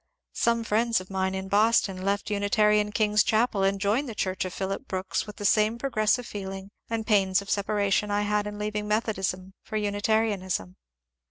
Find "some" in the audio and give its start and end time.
0.33-0.63